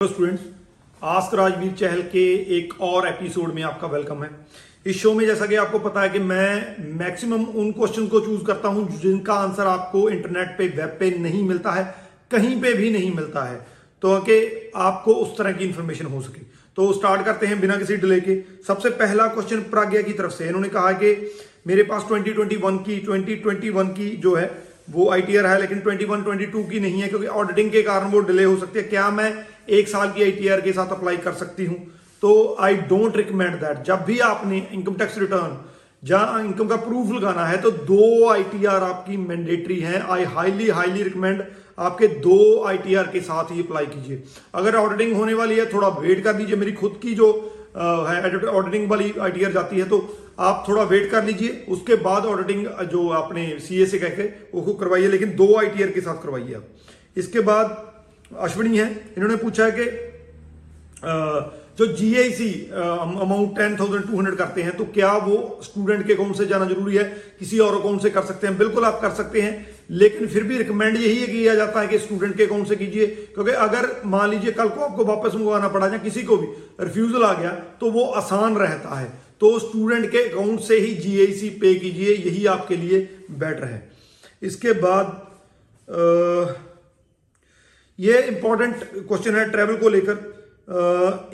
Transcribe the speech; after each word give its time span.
Students 0.00 0.42
ask 1.02 1.34
Rajveer 1.34 1.72
चहल 1.72 2.00
के 2.02 2.22
एक 2.58 2.72
और 2.80 3.06
एपिसोड 3.08 3.52
में 3.54 3.62
आपका 3.62 3.86
वेलकम 3.86 4.22
है। 4.22 4.30
इस 4.86 5.00
शो 5.02 5.12
में 5.14 5.24
जैसा 5.26 5.46
कि 5.46 5.54
आपको 5.54 5.78
पता 5.78 6.02
है 6.02 6.08
कि 6.08 6.18
मैं 6.18 6.76
मैक्सिमम 6.98 7.44
उन 7.44 7.70
क्वेश्चन 7.72 8.06
को 8.06 8.20
चूज़ 8.20 8.44
करता 8.44 8.68
हूँ 8.68 8.86
जिनका 9.00 9.34
आंसर 9.34 9.62
आपको 9.62 10.08
इंटरनेट 10.10 10.56
पे 10.58 10.68
वेब 10.68 10.96
पे 11.00 11.10
नहीं 11.18 11.42
मिलता 11.48 11.70
है, 11.70 11.84
कहीं 12.30 12.60
पे 12.60 12.72
भी 12.72 12.90
नहीं 12.90 13.14
मिलता 13.14 13.44
है। 13.44 13.56
तो 14.02 14.16
कि 14.20 14.70
आपको 14.76 15.14
उस 15.14 15.36
तरह 15.38 15.52
की 15.52 15.64
इंफॉर्मेशन 15.64 16.06
हो 16.06 16.20
सके। 16.20 16.42
तो 16.76 16.92
स्टार्ट 16.92 17.24
करते 17.24 17.46
हैं 17.46 17.60
बिना 17.60 17.76
किसी 17.76 17.96
डिले 17.96 18.20
के। 18.20 18.40
सबसे 18.66 18.90
पहला 18.96 19.26
क्वेश्चन 19.26 19.60
प्राज्ञा 19.70 20.02
की 20.02 20.12
तरफ़ 20.12 20.32
से। 20.32 20.46
इन्होंने 20.46 20.68
कहा 20.68 20.92
कि 20.92 21.14
मेरे 21.66 21.82
पास 21.82 22.02
2021 22.02 22.78
की 22.78 22.98
2021 23.00 23.94
की 23.94 24.10
जो 24.16 24.34
है 24.34 24.69
वो 24.90 25.08
आईटीआर 25.10 25.46
है, 25.46 25.60
लेकिन 25.60 25.80
21 25.80 26.24
22 26.24 26.68
की 26.70 26.80
नहीं 26.80 27.00
है, 27.02 27.08
क्योंकि 27.08 27.26
ऑडिटिंग 27.38 27.70
के 27.72 27.82
कारण 27.82 28.10
वो 28.10 28.20
डिले 28.22 28.44
हो 28.44 28.56
सकती 28.56 28.78
है। 28.78 28.84
क्या 28.86 29.10
मैं 29.12 29.32
एक 29.70 29.88
साल 29.88 30.10
की 30.10 30.22
आईटीआर 30.22 30.60
के 30.60 30.72
साथ 30.72 30.92
अप्लाई 30.92 31.16
कर 31.18 31.32
सकती 31.34 31.64
हूँ? 31.64 31.76
तो 32.22 32.56
आई 32.60 32.74
डोंट 32.88 33.16
रिकमेंड 33.16 33.54
दैट 33.56 33.82
जब 33.84 34.04
भी 34.04 34.18
आपने 34.24 34.66
इनकम 34.72 34.94
टैक्स 34.94 35.18
रिटर्न 35.18 35.56
जहाँ 36.02 36.40
इनकम 36.40 36.68
का 36.68 36.76
प्रूफ 36.78 37.10
लगाना 37.12 37.44
है 37.46 37.60
तो 37.62 37.70
दो 37.70 38.28
आईटीआर 38.28 38.82
आपकी 38.82 39.16
मैंडेटरी 39.18 39.78
है। 39.80 40.00
आई 40.02 40.24
हाईली 40.26 40.68
हाईली 40.70 41.02
रिकमेंड 41.02 41.42
आपके 41.78 42.06
दो 42.20 42.38
आईटीआर 42.64 43.06
के 43.12 43.20
साथ 43.20 43.50
ही 43.52 43.60
अप्लाई 43.60 43.86
कीजिए। 43.86 44.22
अगर 44.54 44.76
ऑडिटिंग 44.76 45.14
होने 45.16 45.34
वाली 45.34 45.56
है, 45.56 45.66
थोड़ा 45.72 45.88
वेट 45.90 46.22
कर 46.24 46.32
दीजिए 46.32 46.56
मेरी 46.56 46.72
खुद 46.74 46.98
की 47.02 47.14
जो 47.14 47.32
है 47.72 48.46
ऑडिटिंग 48.48 48.88
वाली 48.90 49.12
आईटीआर 49.20 49.52
जाती 49.52 49.78
है 49.78 49.88
तो 49.88 49.98
आप 50.40 50.64
थोड़ा 50.68 50.82
वेट 50.84 51.10
कर 51.10 51.24
लीजिए, 51.24 51.64
उसके 51.68 51.94
बाद 51.98 52.26
ऑडिटिंग 52.26 52.66
जो 52.90 53.08
आपने 53.12 53.48
सी 53.60 53.82
ए 53.82 53.86
से 53.86 53.98
कह 53.98 54.08
के, 54.10 54.22
वो 54.54 54.72
करवाइए, 54.74 55.08
लेकिन 55.08 55.34
दो 55.36 55.54
आई 55.58 55.66
टी 55.68 55.82
आर 55.82 55.90
के 55.90 56.00
साथ 56.00 56.22
करवाइए 56.22 56.54
आप। 56.54 56.64
इसके 57.16 57.40
बाद 57.42 57.76
अश्विनी 58.40 58.78
है, 58.78 58.90
इन्होंने 59.16 59.36
पूछा 59.38 59.64
है 59.64 59.72
कि 59.72 59.84
जो 61.78 61.86
G 61.88 62.14
I 62.18 62.30
C 62.30 62.48
amount 62.72 63.56
ten 63.56 63.76
thousand 63.76 64.04
two 64.06 64.16
hundred 64.16 64.34
करते 64.36 64.62
हैं 64.62 64.76
तो 64.76 64.84
क्या 64.94 65.12
वो 65.18 65.36
स्टूडेंट 65.64 66.06
के 66.06 66.12
अकाउंट 66.12 66.36
से 66.36 66.46
जाना 66.46 66.64
ज़रूरी 66.66 66.96
है? 66.96 67.04
किसी 67.38 67.58
और 67.58 67.78
अकाउंट 67.78 68.02
से 68.02 68.10
कर 68.10 68.22
सकते 68.24 68.46
हैं? 68.46 68.56
बिल्कुल 68.58 68.84
आप 68.84 69.00
कर 69.02 69.10
सकते 69.14 69.40
हैं, 69.40 69.66
लेकिन 69.92 70.26
फिर 70.28 70.44
भी 70.44 70.58
रिकमेंड 70.58 70.96
यही 70.96 71.26
किया 71.26 71.54
जाता 71.54 71.80
है 71.80 71.88
कि 71.88 71.98
स्टूडेंट 71.98 72.36
के 72.36 72.44
अकाउंट 72.44 72.68
से 72.68 72.76
कीजिए, 72.76 73.06
क्योंकि 73.06 73.52
अगर 73.52 73.88
मान 74.06 74.30
लीजिए 74.30 74.52
कल 74.52 74.68
को 74.68 74.80
आपको 74.82 75.04
वापस 75.06 75.34
मंगवाना 75.34 75.68
पड़ा 75.68 75.86
या 75.88 75.98
किसी 76.00 76.22
को 76.22 76.36
भी 76.36 76.46
रिफ्यूजल 76.80 77.24
आ 77.24 77.32
गया 77.32 77.50
तो 77.80 77.90
वो 77.90 78.04
आसान 78.16 78.56
रहता 78.58 78.98
है। 78.98 79.08
तो 79.40 79.58
स्टूडेंट 79.58 80.10
के 80.10 80.18
अकाउंट 80.28 80.60
से 80.60 80.78
ही 80.78 80.94
जीआईसी 80.96 81.48
पे 81.60 81.74
कीजिए 81.74 82.14
यही 82.16 82.46
आपके 82.48 82.76
लिए 82.76 82.98
बेटर 83.32 83.64
है। 83.64 83.82
इसके 84.42 84.72
बाद 84.80 85.06
आ, 85.88 86.54
ये 87.98 88.20
इंपॉर्टेंट 88.24 88.84
क्वेश्चन 88.84 89.34
है 89.36 89.48
ट्रेवल 89.50 89.76
को 89.76 89.88
लेकर। 89.88 90.16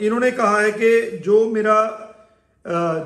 इन्होंने 0.01 0.31
कहा 0.31 0.59
है 0.59 0.71
कि 0.71 0.89
जो 1.25 1.45
मेरा 1.49 1.77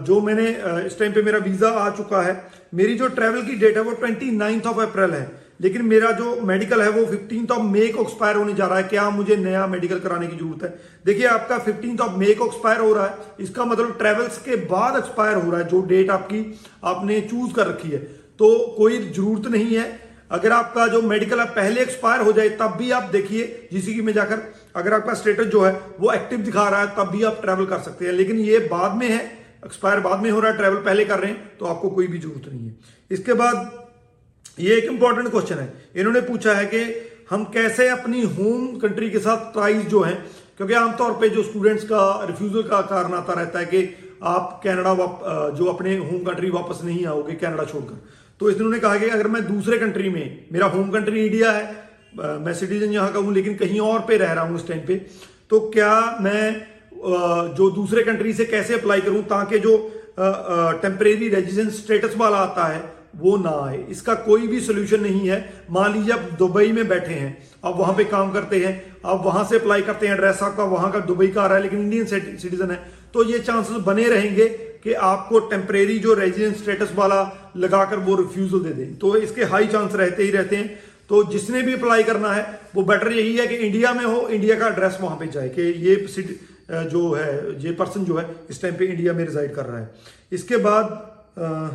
जो 0.07 0.19
मैंने 0.21 0.47
इस 0.85 0.97
टाइम 0.99 1.13
पे 1.13 1.21
मेरा 1.21 1.39
वीज़ा 1.39 1.69
आ 1.69 1.89
चुका 1.97 2.21
है 2.21 2.33
मेरी 2.73 2.93
जो 2.97 3.07
ट्रेवल 3.09 3.41
की 3.41 3.55
डेट 3.55 3.77
है 3.77 3.83
वो 3.83 3.91
ट्वेंटी 3.95 4.31
नाइन्थ 4.31 4.65
ऑफ़ 4.67 4.79
अप्रैल 4.81 5.11
है। 5.11 5.40
लेकिन 5.61 5.81
मेरा 5.85 6.11
जो 6.11 6.35
मेडिकल 6.41 6.81
है 6.81 6.89
वो 6.89 7.05
फिफ्टीन 7.05 7.47
ऑफ़ 7.51 7.61
मे 7.63 7.87
को 7.87 8.01
एक्सपायर 8.01 8.35
होने 8.35 8.53
जा 8.53 8.65
रहा 8.65 8.77
है। 8.77 8.83
क्या 8.83 9.09
मुझे 9.09 9.35
नया 9.35 9.65
मेडिकल 9.67 9.99
कराने 9.99 10.27
की 10.27 10.35
ज़रूरत 10.35 10.63
है? 10.63 10.69
देखिए, 11.05 11.25
आपका 11.25 11.57
फिफ्टीन 11.59 11.99
ऑफ़ 11.99 12.11
मे 12.11 12.33
को 12.33 12.45
एक्सपायर 12.45 12.79
हो 12.79 12.93
रहा 12.93 13.05
है। 13.05 13.17
इसका 13.39 13.65
मतलब 13.65 13.97
ट्रेवल्स 13.97 14.37
के 14.37 14.55
बाद 14.67 14.97
एक्सपायर 14.97 15.35
हो 15.35 15.51
रहा 15.51 15.59
है, 15.59 15.67
जो 15.67 15.81
डेट 15.81 16.09
आपकी, 16.09 16.59
आपने 16.83 17.19
चूज़ 17.21 17.53
कर 17.53 17.67
रखी 17.67 17.89
है। 17.89 17.99
तो 18.39 18.57
कोई 18.77 18.97
ज़रूरत 18.99 19.47
नहीं 19.47 19.75
है। 19.75 19.99
अगर 20.31 20.51
आपका 20.51 20.87
जो 20.87 21.01
मेडिकल 21.01 21.39
है 21.39 21.45
पहले 21.45 21.81
एक्सपायर 21.81 22.21
हो 22.21 22.31
जाए, 22.31 22.49
तब 22.51 22.75
भी 22.77 22.91
आप 22.91 23.09
देखिए 23.11 23.69
जीसीकी 23.73 24.01
में 24.01 24.11
जाकर 24.13 24.41
अगर 24.75 24.93
आपका 24.93 25.13
स्टेटस 25.13 25.45
जो 25.45 25.61
है, 25.61 25.71
वो 25.99 26.11
एक्टिव 26.11 26.39
दिखा 26.39 26.67
रहा 26.69 26.81
है, 26.81 26.87
तब 26.87 27.09
भी 27.11 27.23
आप 27.23 27.41
ट्रेवल 27.41 27.65
कर 27.65 27.79
सकते 27.79 28.05
हैं। 28.05 28.13
लेकिन 28.13 28.39
ये 28.39 28.59
बाद 28.71 28.95
में 28.95 29.07
है 29.09 29.19
एक्सपायर 29.65 29.99
बाद 29.99 30.19
में 30.19 30.29
हो 30.31 30.39
रहा 30.39 30.51
है 30.51 30.57
ट्रेवल 30.57 30.75
पहले 30.75 31.05
कर 31.05 31.19
रहे 31.19 31.31
हैं 31.31 31.57
तो 31.59 31.65
आपको 31.65 31.89
कोई 31.89 32.07
भी 32.07 32.19
ज़रूरत 32.19 32.51
नहीं 32.51 32.67
है। 32.67 32.75
इसके 33.11 33.33
बाद 33.33 33.80
ये 34.57 34.75
एक 34.75 34.85
इंपॉर्टेंट 34.85 35.29
क्वेश्चन 35.29 35.55
है। 35.55 35.73
इन्होंने 35.95 36.21
पूछा 36.21 36.53
है 36.53 36.65
कि 36.65 36.83
हम 37.29 37.43
कैसे 37.53 37.87
अपनी 37.89 38.21
होम 38.29 38.67
कंट्री 38.79 39.09
के 39.09 39.19
साथ 39.19 39.51
प्राइस 39.53 39.85
जो 39.87 40.01
है, 40.01 40.13
क्योंकि 40.57 40.73
आमतौर 40.75 41.11
पे 41.21 41.29
जो 41.29 41.43
स्टूडेंट्स 41.43 41.83
का 41.85 42.01
रिफ्यूजल 42.25 42.63
का 42.63 42.81
कारण 42.87 43.13
आता 43.15 43.33
रहता 43.33 43.59
है 43.59 43.65
कि 43.65 43.83
आप 44.23 44.59
कनाडा 44.63 44.93
जो 45.51 45.65
अपने 45.67 45.95
होम 45.97 46.23
कंट्री 46.23 46.49
वापस 46.51 46.83
नहीं 46.83 47.05
आओगे 47.05 47.33
कनाडा 47.35 47.65
छोड़कर। 47.65 48.01
तो 48.41 48.49
इन्होंने 48.51 48.79
कहा 48.79 48.97
कि 48.97 49.09
अगर 49.09 49.27
मैं 49.27 49.45
दूसरे 49.47 49.77
कंट्री 49.79 50.09
में, 50.09 50.47
मेरा 50.51 50.67
होम 50.67 50.89
कंट्री 50.91 51.25
इंडिया 51.25 51.51
है 51.51 51.89
मैं 52.15 52.53
सिटीजन 52.53 52.91
यहाँ 52.91 53.11
का 53.13 53.19
हूँ, 53.19 53.33
लेकिन 53.33 53.55
कहीं 53.55 53.79
और 53.81 53.99
पे 54.07 54.17
रह 54.17 54.31
रहा 54.33 54.45
हूँ 54.45 54.55
इस 54.55 54.67
टाइम 54.67 54.79
पे 54.87 54.95
तो 55.49 55.59
क्या 55.69 56.17
मैं 56.21 57.53
जो 57.55 57.69
दूसरे 57.71 58.03
कंट्री 58.03 58.33
से 58.33 58.45
कैसे 58.45 58.73
अप्लाई 58.73 59.01
करूँ 59.01 59.21
ताकि 59.25 59.59
जो 59.59 59.77
टेम्परेरी 60.81 61.29
रेजिडेंस 61.29 61.77
स्टेटस 61.77 62.15
वाला 62.17 62.37
आता 62.39 62.65
है 62.65 62.79
वो 63.15 63.35
ना 63.37 63.49
आए। 63.65 63.77
इसका 63.89 64.13
कोई 64.23 64.47
भी 64.47 64.59
सोल्यूशन 64.61 65.01
नहीं 65.01 65.29
है। 65.29 65.37
मान 65.71 65.93
लीजिए 65.93 66.13
आप 66.13 66.29
दुबई 66.39 66.71
में 66.71 66.87
बैठे 66.87 67.13
हैं। 67.13 67.37
आप 67.65 67.75
वहाँ 67.77 67.93
पे 67.93 68.03
काम 68.05 68.31
करते 68.31 68.63
हैं। 68.65 68.73
आप 69.05 69.25
वहाँ 69.25 69.43
से 69.43 69.59
अप्लाई 69.59 69.81
करते 69.81 70.07
हैं 70.07 70.13
एड्रेस 70.13 70.39
आपका 70.43 70.63
वहाँ 70.65 70.91
का 70.91 70.99
दुबई 71.01 71.27
का 71.27 71.41
आ 71.41 71.45
रहा 71.47 71.57
है 71.57 71.63
लेकिन 71.63 71.79
इंडियन 71.79 72.05
सिटीजन 72.05 72.71
है। 72.71 72.79
तो 73.13 73.23
ये 73.23 73.39
चांसेस 73.39 73.77
बने 73.83 74.07
रहेंगे 74.09 74.47
कि 74.83 74.93
आपको 75.05 75.39
टेम्परेरी 75.49 75.97
जो 75.99 76.13
रेजिडेंस 76.13 76.57
स्टेटस 76.57 76.93
वाला 76.95 77.21
लगाकर 77.57 77.99
वो 77.99 78.15
रिफ्यूजल 78.15 78.59
दे 78.59 78.73
दें। 78.73 78.95
तो 78.97 79.15
इसके 79.17 79.43
हाई 79.45 79.67
चांस 79.67 79.95
रहते 79.95 80.23
ही 80.23 80.31
रहते 80.31 80.55
हैं। 80.55 80.79
तो 81.09 81.23
जिसने 81.23 81.61
भी 81.61 81.73
अप्लाई 81.73 82.03
करना 82.03 82.31
है 82.33 82.59
वो 82.75 82.83
बेटर 82.83 83.11
यही 83.11 83.35
है 83.37 83.47
कि 83.47 83.55
इंडिया 83.57 83.93
में 83.93 84.03
हो 84.05 84.27
इंडिया 84.29 84.59
का 84.59 84.67
एड्रेस 84.67 84.97
वहाँ 85.01 85.17
पे 85.17 85.27
जाए 85.27 85.49
कि 85.49 85.61
ये 85.61 85.95
जो 86.71 87.11
है 87.13 87.61
ये 87.61 87.71
पर्सन 87.73 88.05
जो 88.05 88.17
है 88.17 88.25
इस 88.49 88.61
टाइम 88.61 88.75
पे 88.75 88.85
इंडिया 88.85 89.13
में 89.13 89.25
रिजाइड 89.25 89.53
कर 89.55 89.65
रहा 89.65 89.79
है। 89.79 89.89
इसके 90.31 90.57
बाद 90.57 90.85
आ, 91.39 91.69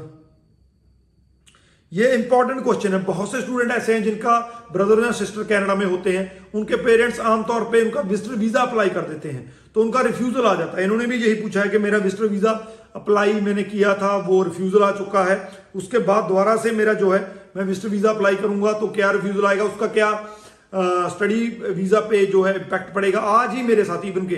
ये 1.92 2.12
इंपॉर्टेंट 2.14 2.62
क्वेश्चन 2.62 2.92
है। 2.92 3.02
बहुत 3.04 3.30
से 3.32 3.40
स्टूडेंट 3.40 3.70
ऐसे 3.72 3.94
हैं 3.94 4.02
जिनका 4.02 4.38
ब्रदर 4.72 5.02
या 5.04 5.10
सिस्टर 5.12 5.44
कनाडा 5.44 5.74
में 5.74 5.84
होते 5.86 6.16
हैं। 6.16 6.50
उनके 6.54 6.76
पेरेंट्स 6.76 7.20
आमतौर 7.22 7.64
पे 7.72 7.82
उनका 7.82 8.00
विजिटर 8.02 8.34
वीज़ा 8.36 8.60
अप्लाई 8.60 8.88
कर 8.88 9.00
देते 9.02 9.28
हैं। 9.28 9.54
तो 9.74 9.82
उनका 9.82 10.00
रिफ्यूजल 10.00 10.46
आ 10.46 10.54
जाता 10.54 10.78
है। 10.78 10.84
इन्होंने 10.84 11.06
भी 11.06 11.16
यही 11.16 11.34
पूछा 11.34 11.60
है 11.60 11.68
कि 11.68 11.78
मेरा 11.78 11.98
विजिटर 11.98 12.26
वीज़ा 12.26 12.50
अप्लाई 12.96 13.32
मैंने 13.40 13.62
किया 13.64 13.94
था, 13.94 14.16
वो 14.18 14.42
रिफ्यूजल 14.42 14.82
आ 14.82 14.90
चुका 14.92 15.22
है। 15.24 15.36
उसके 15.76 15.98
बाद 16.00 16.24
दोबारा 16.24 16.56
से 16.56 16.70
मेरा 16.72 16.92
जो 16.94 17.10
है, 17.10 17.20
मैं 17.56 17.64
विजिटर 17.64 17.88
वीज़ा 17.88 18.10
अप्लाई 18.10 18.36
करूँगा 18.36 18.72
तो 18.72 18.88
क्या 18.88 19.10
रिफ्यूजल 19.12 19.46
आएगा? 19.46 19.64
उसका 19.64 19.86
क्या 19.88 20.10
स्टडी 21.08 21.42
वीज़ा 21.72 22.00
पे 22.02 22.24
जो 22.26 22.42
है 22.42 22.54
इम्पैक्ट 22.54 22.94
पड़ेगा? 22.94 23.20
आज 23.20 23.54
ही 23.54 23.62
मेरे 23.62 23.84
साथ 23.84 24.04
इवन 24.04 24.26
के 24.26 24.34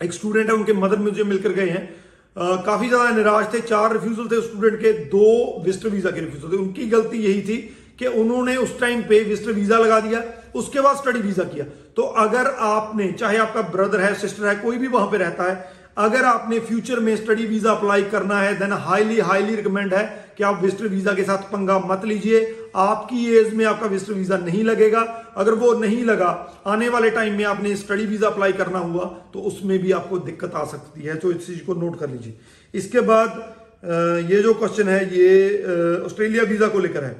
एक 0.00 0.12
स्टूडेंट 0.12 0.48
है, 0.48 0.54
उनके 0.54 0.72
मदर 0.74 0.98
मुझे 0.98 1.24
मिलकर 1.24 1.52
गए 1.52 1.68
हैं। 1.68 1.88
काफ़ी 2.36 2.88
ज़्यादा 2.88 3.10
निराश 3.10 3.46
थे। 3.54 3.60
चार 3.62 3.92
रिफ्यूजल 3.92 4.26
थे 4.26 4.40
स्टूडेंट 4.42 4.80
के, 4.80 4.92
दो 4.92 5.62
विस्टर 5.64 5.88
वीज़ा 5.88 6.10
के 6.10 6.20
रिफ्यूजल 6.20 6.52
थे। 6.52 6.58
उनकी 6.58 6.86
गलती 6.88 7.18
यही 7.18 7.42
थी 7.42 7.56
कि 7.98 8.06
उन्होंने 8.06 8.56
उस 8.56 8.78
टाइम 8.80 9.02
पे 9.02 9.22
विस्टर 9.24 9.52
वीज़ा 9.52 9.78
लगा 9.78 10.00
दिया, 10.00 10.22
उसके 10.54 10.80
बाद 10.80 10.96
स्टडी 10.96 11.20
वीज़ा 11.20 11.44
किया। 11.44 11.64
तो 11.96 12.02
अगर 12.02 12.46
आपने, 12.46 13.10
चाहे 13.12 13.38
आपका 13.38 13.62
ब्रदर 13.70 14.00
है 14.00 14.14
सिस्टर 14.16 14.46
है, 14.46 14.54
कोई 14.56 14.78
भी 14.78 14.86
वहाँ 14.88 15.06
पर 15.06 15.18
रहता 15.18 15.44
है, 15.44 15.74
अगर 15.98 16.24
आपने 16.24 16.58
फ्यूचर 16.60 17.00
में 17.00 17.16
स्टडी 17.16 17.46
वीज़ा 17.46 17.70
अप्लाई 17.72 18.02
करना 18.06 18.40
है 18.40 18.54
देन 18.58 18.72
हाईली 18.72 19.18
हाईली 19.20 19.54
रिकमेंड 19.54 19.94
है 19.94 20.04
कि 20.38 20.44
आप 20.44 20.60
विजिटर 20.62 20.88
वीज़ा 20.88 21.12
के 21.14 21.22
साथ 21.24 21.50
पंगा 21.52 21.78
मत 21.80 22.04
लीजिए। 22.04 22.40
आपकी 22.76 23.24
एज 23.36 23.52
में 23.54 23.64
आपका 23.64 23.86
विजिटर 23.86 24.12
वीज़ा 24.14 24.36
नहीं 24.38 24.62
लगेगा। 24.64 25.00
अगर 25.36 25.54
वो 25.54 25.72
नहीं 25.80 26.04
लगा, 26.04 26.28
आने 26.66 26.88
वाले 26.88 27.10
टाइम 27.10 27.36
में 27.36 27.44
आपने 27.46 27.74
स्टडी 27.76 28.06
वीज़ा 28.06 28.28
अप्लाई 28.28 28.52
करना 28.54 28.78
हुआ 28.80 29.04
तो 29.32 29.40
उसमें 29.42 29.78
भी 29.78 29.92
आपको 29.94 30.18
दिक्कत 30.20 30.54
आ 30.54 30.64
सकती 30.66 31.02
है। 31.02 31.16
तो 31.16 31.32
इस 31.32 31.46
चीज़ 31.46 31.64
को 31.64 31.74
नोट 31.76 31.98
कर 32.00 32.10
लीजिए। 32.10 32.36
इसके 32.74 33.00
बाद 33.02 34.30
ये 34.30 34.42
जो 34.42 34.54
क्वेश्चन 34.54 34.88
है, 34.88 35.00
ये 35.10 36.04
ऑस्ट्रेलिया 36.04 36.42
वीज़ा 36.44 36.68
को 36.68 36.78
लेकर 36.80 37.04
है। 37.04 37.16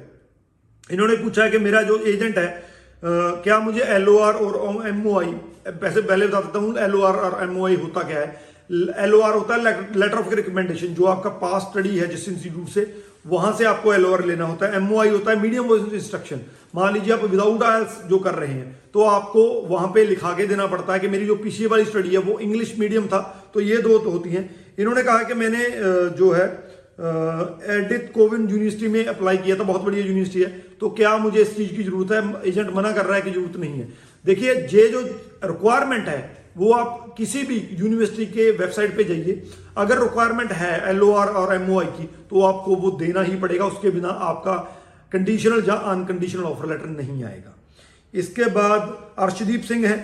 इन्होंने 0.89 1.15
पूछा 1.17 1.43
है 1.43 1.49
कि 1.51 1.57
मेरा 1.59 1.81
जो 1.83 1.97
एजेंट 2.07 2.37
है 2.37 2.65
क्या 3.03 3.59
मुझे 3.59 3.81
एल 3.83 4.07
और 4.09 4.87
एमओ 4.87 5.19
आई 5.19 5.31
पैसे 5.69 6.01
पहले 6.01 6.27
बता 6.27 6.39
देता 6.41 6.59
हूँ 6.59 6.77
एल 6.79 6.95
और 6.97 7.39
एमओ 7.43 7.67
होता 7.77 8.01
क्या 8.03 8.19
है? 8.19 8.46
एल 8.69 9.13
होता 9.13 9.55
है 9.55 9.63
लेटर 9.95 10.17
ऑफ़ 10.17 10.33
रिकमेंडेशन 10.35 10.87
जो 10.93 11.05
आपका 11.07 11.29
पास 11.41 11.61
स्टडी 11.63 11.97
है 11.97 12.07
जिस 12.07 12.27
इंस्टीट्यूट 12.29 12.67
से, 12.69 12.93
वहाँ 13.27 13.51
से 13.57 13.65
आपको 13.65 13.93
एल 13.93 14.05
लेना 14.27 14.45
होता 14.45 14.65
है। 14.65 14.75
एमओ 14.77 15.03
होता 15.05 15.31
है 15.31 15.41
मीडियम 15.41 15.65
वॉइस 15.65 15.93
इंस्ट्रक्शन 15.93 16.41
मान 16.75 16.93
लीजिए 16.93 17.13
आप 17.13 17.23
विदाउट 17.25 17.63
आयल्स 17.63 17.97
जो 18.09 18.17
कर 18.19 18.33
रहे 18.35 18.53
हैं 18.53 18.75
तो 18.93 19.03
आपको 19.05 19.43
वहाँ 19.67 19.87
पे 19.95 20.03
लिखा 20.05 20.31
के 20.33 20.45
देना 20.47 20.65
पड़ता 20.67 20.93
है 20.93 20.99
कि 20.99 21.07
मेरी 21.07 21.25
जो 21.25 21.35
पीछे 21.37 21.67
वाली 21.67 21.85
स्टडी 21.85 22.09
है, 22.09 22.17
वो 22.19 22.39
इंग्लिश 22.39 22.73
मीडियम 22.79 23.07
था 23.07 23.19
तो 23.53 23.59
ये 23.61 23.77
दो 23.77 23.97
तो 23.99 24.09
होती 24.09 24.29
हैं। 24.29 24.49
इन्होंने 24.79 25.03
कहा 25.03 25.23
कि 25.23 25.33
मैंने 25.33 25.65
जो 26.17 26.31
है 26.31 26.45
एडिथ 26.97 28.11
कोविन 28.13 28.47
यूनिवर्सिटी 28.49 28.87
में 28.87 29.05
अप्लाई 29.07 29.37
किया 29.37 29.55
था, 29.55 29.63
बहुत 29.63 29.81
बढ़िया 29.81 30.05
यूनिवर्सिटी 30.05 30.41
है 30.41 30.49
तो 30.79 30.89
क्या 30.91 31.17
मुझे 31.17 31.41
इस 31.41 31.55
चीज़ 31.57 31.75
की 31.75 31.83
ज़रूरत 31.83 32.11
है? 32.11 32.49
एजेंट 32.49 32.69
मना 32.75 32.91
कर 32.91 33.05
रहा 33.05 33.15
है 33.15 33.21
कि 33.21 33.31
ज़रूरत 33.31 33.57
नहीं 33.57 33.73
है। 33.73 33.87
देखिए, 34.25 34.53
ये 34.53 34.87
जो 34.89 35.01
रिक्वायरमेंट 35.45 36.07
है 36.07 36.46
वो 36.57 36.71
आप 36.73 37.13
किसी 37.17 37.43
भी 37.43 37.57
यूनिवर्सिटी 37.71 38.25
के 38.25 38.49
वेबसाइट 38.51 38.95
पे 38.97 39.03
जाइए। 39.03 39.43
अगर 39.77 40.01
रिक्वायरमेंट 40.01 40.51
है 40.51 40.89
एलओआर 40.89 41.27
और 41.29 41.53
एमओआई 41.55 41.85
की 41.87 42.05
तो 42.29 42.41
आपको 42.41 42.75
वो 42.75 42.91
देना 42.91 43.21
ही 43.21 43.35
पड़ेगा। 43.35 43.65
उसके 43.65 43.89
बिना 43.89 44.09
आपका 44.09 44.55
कंडीशनल 45.11 45.63
या 45.67 45.73
अनकंडीशनल 45.91 46.43
ऑफ़र 46.43 46.69
लेटर 46.69 46.85
नहीं 46.87 47.23
आएगा। 47.23 47.55
इसके 48.13 48.45
बाद 48.51 48.97
अर्शदीप 49.19 49.61
सिंह 49.61 49.87
है। 49.87 49.97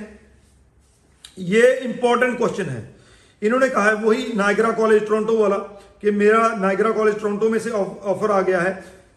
ये 1.40 1.76
इंपॉर्टेंट 1.78 2.38
क्वेश्चन 2.38 2.64
है। 2.64 2.96
इन्होंने 3.42 3.70
कहा 3.70 3.86
है 3.86 3.94
वही 3.96 4.32
नायगरा 4.36 4.72
कॉलेज 4.72 5.08
टोरंटो 5.08 5.38
वाला 5.38 5.58
कि 6.02 6.12
मेरा 6.12 6.48
नायगरा 6.56 6.92
कॉलेज 6.92 7.20
टोरंटो 7.22 7.50
में 7.50 7.60
से 7.60 7.70
ऑफ़र 7.70 8.32
आ 8.32 8.42
गया 8.42 8.60
है। 8.62 8.74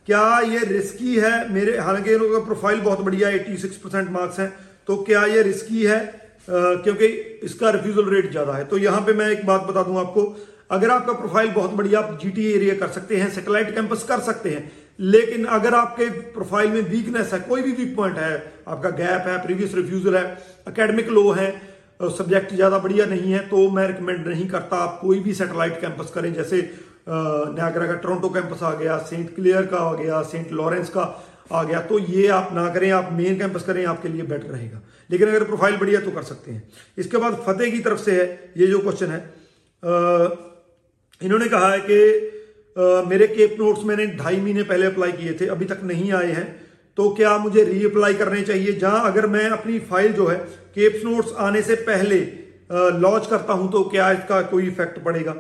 क्या 0.07 0.39
ये 0.41 0.59
रिस्की 0.59 1.17
है? 1.17 1.53
मेरे, 1.53 1.79
हालाँकि 1.79 2.11
इन 2.11 2.19
लोगों 2.19 2.41
का 2.41 2.45
प्रोफ़ाइल 2.45 2.81
बहुत 2.81 3.01
बढ़िया 3.01 3.29
है 3.29 3.39
86 3.39 3.77
परसेंट 3.77 4.11
मार्क्स 4.11 4.39
हैं। 4.41 4.53
तो 4.87 4.97
क्या 4.97 5.25
ये 5.25 5.43
रिस्की 5.43 5.85
है? 5.85 6.26
क्योंकि 6.49 7.07
इसका 7.45 7.71
रिफ्यूजल 7.71 8.11
रेट 8.11 8.31
ज़्यादा 8.31 8.53
है। 8.53 8.65
तो 8.65 8.79
यहाँ 8.79 9.01
पे 9.01 9.13
मैं 9.15 9.29
एक 9.29 9.47
बात 9.47 9.63
बता 9.65 9.83
दूँ 9.83 9.99
आपको। 10.01 10.25
अगर 10.71 10.91
आपका 10.91 11.13
प्रोफ़ाइल 11.15 11.51
बहुत 11.53 11.71
बढ़िया 11.73 12.01
आप 12.01 12.19
जीटी 12.23 12.45
एरिया 12.53 12.75
कर 12.77 12.89
सकते 12.91 13.17
हैं 13.17 13.31
सेटेलाइट 13.31 13.75
कैंपस 13.75 14.03
कर 14.05 14.21
सकते 14.23 14.51
हैं, 14.51 14.71
लेकिन 14.99 15.45
अगर 15.53 15.75
आपके 15.75 16.09
प्रोफ़ाइल 16.33 16.71
में 16.71 16.81
वीकनेस 16.91 17.33
है, 17.33 17.39
कोई 17.41 17.63
भी 17.63 17.73
वीक 17.75 17.97
पॉइंट 17.97 18.19
है, 18.19 18.43
आपका 18.69 18.91
गैप 18.93 19.29
है 19.29 19.37
प्रीवियस 19.45 19.75
रिफ्यूजल 19.75 20.17
है 20.17 20.25
अकेडमिक 20.67 21.09
लो 21.11 21.31
है 21.33 21.51
सब्जेक्ट 22.01 22.53
ज़्यादा 22.55 22.79
बढ़िया 22.79 23.05
नहीं 23.07 23.33
है 23.33 23.39
तो 23.49 23.69
मैं 23.71 23.87
रिकमेंड 23.89 24.27
नहीं 24.27 24.49
करता 24.49 24.77
आप 24.79 24.99
कोई 25.03 25.21
भी 25.21 25.35
सेटेलाइट 25.35 25.81
कैंपस 25.81 26.11
करें। 26.15 26.33
जैसे 26.35 26.59
न्यागरा 27.09 27.87
का 27.87 27.95
टोरंटो 27.97 28.29
कैंपस 28.31 28.63
आ 28.63 28.75
गया 28.75 28.97
सेंट 29.05 29.35
क्लियर 29.35 29.67
का 29.67 29.79
आ 29.79 29.95
गया 29.95 30.23
सेंट 30.25 30.53
लॉरेंस 30.53 30.89
का 30.89 31.05
आ 31.53 31.63
गया 31.63 31.81
तो 31.83 31.99
ये 32.01 32.27
आप 32.31 32.51
ना 32.53 32.69
करें, 32.75 32.91
आप 32.91 33.09
मेन 33.13 33.39
कैंपस 33.39 33.63
करें, 33.63 33.85
आपके 33.87 34.09
लिए 34.09 34.23
बेटर 34.25 34.49
रहेगा। 34.49 34.81
लेकिन 35.11 35.29
अगर 35.29 35.45
प्रोफ़ाइल 35.45 35.77
बढ़िया 35.77 36.01
तो 36.01 36.11
कर 36.11 36.23
सकते 36.25 36.51
हैं। 36.51 36.63
इसके 36.99 37.17
बाद 37.19 37.43
फतेह 37.47 37.71
की 37.71 37.79
तरफ़ 37.81 38.01
से 38.01 38.13
है, 38.13 38.53
ये 38.57 38.67
जो 38.67 38.79
क्वेश्चन 38.81 39.11
है। 39.11 39.19
इन्होंने 41.21 41.49
कहा 41.49 41.73
है 41.73 41.81
कि 41.81 41.99
मेरे 43.09 43.27
केप 43.29 43.57
नोट्स 43.61 43.85
मैंने 43.85 44.07
ढाई 44.17 44.37
महीने 44.39 44.63
पहले 44.65 44.87
अप्लाई 44.87 45.13
किए 45.15 45.37
थे, 45.41 45.47
अभी 45.49 45.65
तक 45.67 45.81
नहीं 45.85 46.13
आए 46.15 46.33
हैं। 46.33 46.47
तो 46.99 47.09
क्या 47.13 47.37
मुझे 47.39 47.63
रीअप्लाई 47.65 48.15
करने 48.15 48.43
चाहिए? 48.43 48.73
जहाँ 48.75 49.05
अगर 49.07 49.27
मैं 49.29 49.49
अपनी 49.51 49.79
फ़ाइल 49.83 50.13
जो 50.13 50.27
है 50.27 50.37
केप्स 50.75 51.05
नोट्स 51.05 51.33
आने 51.41 51.63
से 51.63 51.75
पहले 51.85 52.19
लॉन्च 53.01 53.27
करता 53.27 53.53
हूँ 53.53 53.71
तो 53.73 53.83
क्या 53.87 54.11
इसका 54.13 54.41
कोई 54.45 54.67
इफ़ेक्ट 54.67 54.99
पड़ेगा? 55.01 55.33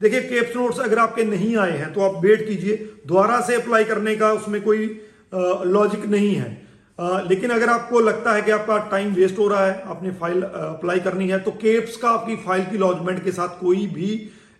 देखिए 0.00 0.20
केप्स 0.22 0.56
नोट्स 0.56 0.78
अगर 0.80 0.98
आपके 0.98 1.24
नहीं 1.24 1.56
आए 1.58 1.76
हैं 1.78 1.92
तो 1.92 2.00
आप 2.00 2.20
वेट 2.24 2.46
कीजिए। 2.48 2.76
दोबारा 3.06 3.40
से 3.40 3.54
अप्लाई 3.54 3.84
करने 3.84 4.14
का 4.16 4.32
उसमें 4.32 4.60
कोई 4.62 4.86
लॉजिक 5.34 6.04
नहीं 6.06 6.34
है। 6.34 6.50
आ, 7.00 7.20
लेकिन 7.20 7.50
अगर 7.50 7.68
आपको 7.68 8.00
लगता 8.00 8.32
है 8.32 8.42
कि 8.42 8.50
आपका 8.50 8.76
टाइम 8.90 9.12
वेस्ट 9.14 9.38
हो 9.38 9.46
रहा 9.48 9.66
है 9.66 9.82
आपने 9.86 10.10
फ़ाइल 10.12 10.42
अप्लाई 10.42 11.00
करनी 11.00 11.28
है 11.28 11.38
तो 11.40 11.50
केप्स 11.52 11.96
का 11.96 12.10
आपकी 12.10 12.36
फ़ाइल 12.36 12.64
की 12.64 12.78
लॉन्चमेंट 12.78 13.22
के 13.24 13.32
साथ 13.32 13.60
कोई 13.60 13.86
भी 13.88 14.08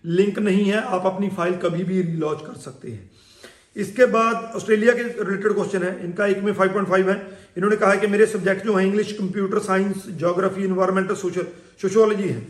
लिंक 0.05 0.39
नहीं 0.39 0.65
है। 0.65 0.81
आप 0.81 1.07
अपनी 1.07 1.29
फ़ाइल 1.29 1.57
कभी 1.57 1.85
भी 1.85 2.01
रीलॉन्च 2.03 2.41
कर 2.47 2.55
सकते 2.61 2.91
हैं। 2.91 3.11
इसके 3.77 4.07
बाद 4.07 4.53
ऑस्ट्रेलिया 4.57 4.93
के 4.95 5.03
रिलेटेड 5.03 5.53
क्वेश्चन 5.53 5.83
है। 5.83 5.93
इनका 6.05 6.27
एक 6.27 6.39
में 6.43 6.53
5.5 6.55 7.09
है। 7.09 7.17
इन्होंने 7.57 7.77
कहा 7.77 7.91
है 7.91 7.99
कि 7.99 8.07
मेरे 8.07 8.27
सब्जेक्ट 8.27 8.65
जो 8.67 8.75
है 8.75 8.87
English 8.87 9.13
computer 9.13 9.59
science 9.59 10.07
geography 10.09 10.65
environmental 10.65 11.15
social 11.17 11.47
sociology 11.83 12.29
है। 12.29 12.41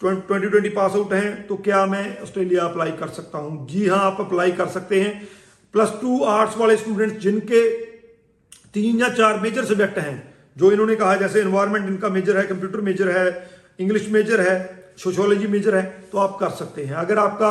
ट्वेंटी 0.00 0.48
ट्वेंटी 0.48 0.68
पास 0.70 0.92
आउट 0.92 1.12
हैं 1.12 1.46
तो 1.46 1.56
क्या 1.58 1.84
मैं 1.86 2.04
ऑस्ट्रेलिया 2.22 2.64
अप्लाई 2.64 2.90
कर 2.92 3.08
सकता 3.10 3.38
हूँ? 3.38 3.66
जी 3.68 3.86
हाँ 3.86 3.98
आप 4.00 4.20
अप्लाई 4.20 4.52
कर 4.52 4.68
सकते 4.68 5.00
हैं। 5.00 5.28
प्लस 5.74 5.92
टू 6.02 6.22
आर्ट्स 6.24 6.56
वाले 6.58 6.76
स्टूडेंट्स 6.76 7.22
जिनके 7.22 7.66
तीन 8.74 9.00
या 9.00 9.08
चार 9.10 9.40
मेजर 9.40 9.64
सब्जेक्ट 9.64 9.98
हैं, 9.98 10.16
जो 10.56 10.72
इन्होंने 10.72 10.96
कहा, 10.96 11.14
जैसे 11.16 11.40
इन्वायरमेंट 11.40 11.86
इनका 11.88 12.08
मेजर 12.10 12.36
है 12.36 12.46
कंप्यूटर 12.46 12.80
मेजर 12.82 13.08
है 13.10 13.26
इंग्लिश 13.78 14.08
मेजर 14.10 14.40
है 14.40 14.56
सोशोलॉजी 14.98 15.46
मेजर 15.48 15.74
है 15.74 15.82
तो 16.12 16.18
आप 16.18 16.36
कर 16.40 16.50
सकते 16.52 16.84
हैं। 16.84 16.94
अगर 16.96 17.18
आपका 17.18 17.50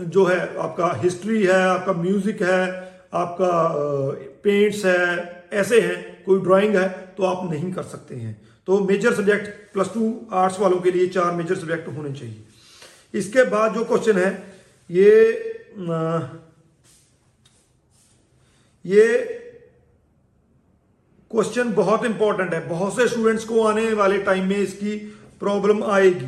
जो 0.00 0.24
है, 0.24 0.38
आपका 0.58 0.92
हिस्ट्री 1.02 1.42
है, 1.42 1.60
आपका 1.60 1.92
म्यूज़िक 1.94 2.42
है, 2.42 2.66
आपका 3.14 3.52
पेंट्स 4.44 4.84
है, 4.84 5.48
ऐसे 5.52 5.80
हैं, 5.80 6.24
कोई 6.24 6.40
ड्राइंग 6.40 6.76
है 6.76 6.88
तो 7.16 7.24
आप 7.24 7.50
नहीं 7.50 7.72
कर 7.72 7.82
सकते 7.84 8.14
हैं। 8.16 8.36
तो 8.68 8.78
major 8.84 9.14
subject 9.14 9.72
plus 9.72 9.90
two 9.94 10.12
arts 10.34 10.58
वालों 10.60 10.78
के 10.80 10.90
लिए 10.90 11.06
चार 11.10 11.32
मेजर 11.34 11.56
सब्जेक्ट 11.56 11.88
होने 11.88 12.12
चाहिए। 12.12 12.44
इसके 13.14 13.44
बाद 13.50 13.74
जो 13.74 13.84
क्वेश्चन 13.86 14.18
है, 14.18 14.30
ये 14.90 15.10
ये 18.84 19.06
क्वेश्चन 21.30 21.72
बहुत 21.74 22.04
इंपॉर्टेंट 22.04 22.52
है। 22.54 22.66
बहुत 22.68 22.96
से 22.96 23.06
स्टूडेंट्स 23.08 23.44
को 23.44 23.62
आने 23.64 23.92
वाले 23.94 24.18
टाइम 24.18 24.44
में 24.48 24.56
इसकी 24.56 24.94
प्रॉब्लम 25.40 25.82
आएगी। 25.84 26.26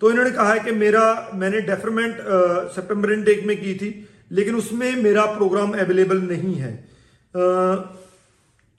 तो 0.00 0.10
इन्होंने 0.10 0.30
कहा 0.30 0.52
है 0.52 0.60
कि 0.60 0.72
मेरा 0.72 1.30
मैंने 1.34 1.60
डेफरमेंट 1.62 2.18
सितंबर 2.74 3.12
इनटेक 3.12 3.46
में 3.46 3.56
की 3.56 3.74
थी 3.74 3.88
लेकिन 4.32 4.56
उसमें 4.56 5.02
मेरा 5.02 5.24
प्रोग्राम 5.32 5.72
अवेलेबल 5.74 6.20
नहीं 6.22 6.54
है। 6.54 6.72
आ, 6.72 7.74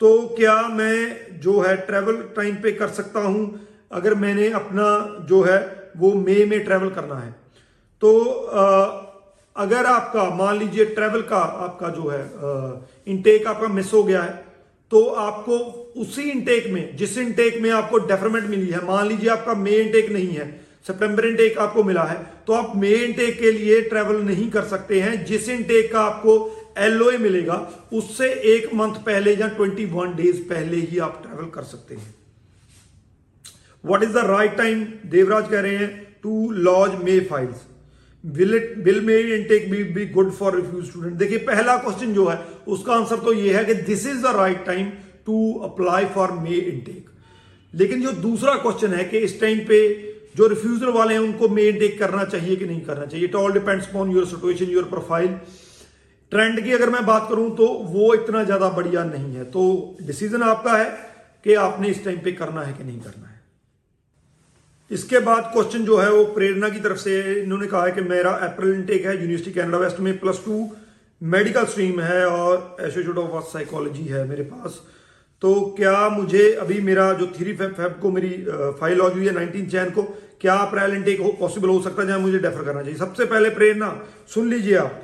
तो 0.02 0.36
क्या 0.38 0.56
मैं 0.70 1.40
जो 1.42 1.60
है 1.62 1.76
ट्रेवल 1.78 2.22
टाइम 2.36 2.56
पे 2.56 2.72
कर 2.72 2.88
सकता 2.90 3.20
हूँ? 3.20 3.60
अगर 3.92 4.14
मैंने 4.16 4.50
अपना 4.54 4.88
जो 5.30 5.42
है 5.44 5.60
वो 5.98 6.14
मई 6.16 6.46
में 6.46 6.60
ट्रेवल 6.66 6.90
करना 6.92 7.20
है। 7.20 7.32
तो 8.02 8.12
आ, 8.24 8.66
अगर 9.56 9.86
आपका 9.88 10.30
मान 10.36 10.58
लीजिए 10.60 10.86
ट्रेवल 10.88 11.22
का 11.22 11.38
आपका 11.38 11.90
जो 11.90 12.10
है 12.10 12.22
इनटेक 13.08 13.48
आपका 13.48 13.68
मिस 13.70 13.94
हो 13.94 14.04
गया 14.04 14.22
है 14.24 14.46
तो 14.92 15.04
आपको 15.06 15.58
उसी 16.02 16.30
इनटेक 16.32 16.68
में, 16.68 16.96
जिस 16.98 17.18
इनटेक 17.18 17.62
में 17.62 17.70
आपको 17.72 17.98
डेफरमेंट 18.08 18.46
मिली 18.46 18.68
है, 18.68 18.86
मान 18.86 19.08
लीजिए 19.08 19.30
आपका 19.30 19.54
मे 19.56 19.72
इनटेक 19.78 20.12
नहीं 20.12 20.28
है 20.30 20.46
सितंबर 20.88 21.26
इनटेक 21.26 21.58
आपको 21.58 21.84
मिला 21.84 22.04
है 22.04 22.18
तो 22.48 22.54
आप 22.54 22.76
मे 22.76 22.90
इनटेक 22.96 23.40
के 23.40 23.52
लिए 23.52 23.82
ट्रेवल 23.84 24.22
नहीं 24.24 24.50
कर 24.52 24.64
सकते 24.66 25.00
हैं, 25.02 25.26
जिस 25.26 25.50
इनटेक 25.50 25.92
का 25.94 26.02
आपको 26.02 26.36
एलओए 26.80 27.18
मिलेगा, 27.18 27.56
उससे 27.94 28.30
एक 28.48 28.74
मंथ 28.74 29.04
पहले 29.06 29.34
या 29.36 29.48
ट्वेंटी 29.50 29.86
वन 29.88 30.16
डेज़ 30.16 30.42
पहले 30.50 30.78
ही 30.78 30.98
आप 31.00 31.22
ट्रेवल 31.24 31.50
कर 31.52 31.64
सकते 31.66 31.96
हैं। 31.96 32.16
What 33.84 34.04
is 34.04 34.12
the 34.12 34.26
right 34.28 34.58
time 34.58 34.84
Devraj 35.08 35.50
कह 35.52 35.60
रहे 35.62 35.76
हैं 35.78 35.90
to 36.24 36.52
lodge 36.52 36.96
May 37.04 37.20
files 37.22 37.67
will 38.28 38.56
it 38.56 38.74
will 38.86 39.02
May 39.02 39.18
intake 39.36 39.70
be 39.72 39.84
be 39.86 40.06
good 40.10 40.32
for 40.34 40.56
refuse 40.56 40.86
student 40.86 41.14
देखिए, 41.16 41.38
पहला 41.40 41.78
क्वेश्चन 41.78 42.14
जो 42.14 42.28
है, 42.28 42.40
उसका 42.68 42.94
आंसर 42.94 43.20
तो 43.20 43.34
यह 43.36 43.58
है 43.58 43.66
कि 43.66 43.74
this 43.86 44.08
is 44.08 44.22
the 44.24 44.36
right 44.36 44.66
time 44.66 44.90
to 45.26 45.54
apply 45.64 46.06
for 46.16 46.32
May 46.40 46.56
intake 46.56 47.10
लेकिन 47.74 48.02
जो 48.02 48.12
दूसरा 48.22 48.54
क्वेश्चन 48.58 48.94
है 48.94 49.04
कि 49.06 49.18
इस 49.20 49.40
टाइम 49.42 49.60
पे 49.68 49.80
जो 50.38 50.48
रिफ्यूजल 50.48 50.90
वाले 50.92 51.14
हैं, 51.14 51.22
उनको 51.22 51.48
मेन 51.50 51.80
टेक 51.80 51.98
करना 52.00 52.24
चाहिए 52.26 52.56
कि 52.56 52.66
नहीं 52.66 52.82
करना 52.82 53.06
चाहिए? 53.06 53.26
It 53.26 53.36
all 53.36 53.54
depends 53.54 53.88
upon 53.90 54.12
your 54.12 54.26
situation 54.28 54.72
your 54.72 54.84
profile 54.86 55.28
trend 56.32 56.64
की 56.64 56.72
अगर 56.74 56.90
मैं 56.90 57.06
बात 57.06 57.28
करूँ 57.30 57.50
तो 57.58 57.68
वो 57.88 58.14
इतना 58.14 58.44
ज़्यादा 58.44 58.70
बढ़िया 58.72 59.04
नहीं 59.06 59.36
है। 59.36 59.44
तो 59.46 59.64
डिसीज़न 60.02 60.42
आपका 60.44 60.78
है 60.78 60.90
कि 61.46 61.54
आपने 61.62 61.88
इस 61.90 62.04
टाइम 62.06 62.20
पे 62.20 62.32
करना 62.34 62.62
है 62.62 62.74
कि 62.74 62.84
नहीं 62.84 63.00
करना 63.02 63.27
है। 63.27 63.27
इसके 64.92 65.20
बाद 65.20 65.50
क्वेश्चन 65.54 65.86
जो 65.86 65.98
है 65.98 66.12
वो 66.12 66.24
प्रेरणा 66.34 66.70
की 66.70 66.80
तरफ़ 66.80 66.98
से 67.00 67.22
इन्होंने 67.34 67.68
कहा 67.68 67.86
है 67.86 67.92
कि 67.92 68.02
मेरा 68.04 68.32
अप्रैल 68.44 68.74
इनटेक 68.74 69.06
है 69.06 69.16
यूनिवर्सिटी 69.16 69.52
कैनेडा 69.52 69.78
वेस्ट 69.78 70.00
में 70.00 70.18
प्लस 70.20 70.42
टू 70.46 70.60
मेडिकल 71.22 71.66
स्ट्रीम 71.66 72.00
है 72.02 72.26
और 72.28 72.78
एसोसिएट 72.82 73.18
ऑफ़ 73.18 73.46
साइकोलॉजी 73.48 74.06
है 74.06 74.28
मेरे 74.28 74.44
पास। 74.46 74.80
तो 75.42 75.54
क्या 75.78 76.08
मुझे 76.10 76.52
अभी 76.62 76.80
मेरा 76.82 77.12
जो 77.14 77.28
थ्री 77.38 77.54
फेब 77.56 77.72
फेब 77.72 78.00
को 78.02 78.12
मेरी 78.12 78.30
फ़ाइल 78.80 78.98
लॉन्च 78.98 79.16
हुई 79.16 79.26
है 79.26 79.34
नाइनटीन 79.34 79.66
चैन 79.70 79.90
को, 79.90 80.04
क्या 80.42 80.56
अप्रैल 80.56 80.94
इनटेक 80.94 81.20
हो 81.22 81.32
पॉसिबल 81.40 81.70
हो 81.70 81.82
सकता 81.82 82.02
है 82.02 82.08
जहाँ 82.08 82.20
मुझे 82.20 82.40
डेफर 82.40 82.64
करना 82.64 82.82
चाहिए? 82.82 82.98
सबसे 82.98 83.26
पहले 83.26 83.50
प्रेरणा, 83.50 83.90
सुन 84.34 84.50
लीजिए 84.50 84.76
आप। 84.78 85.02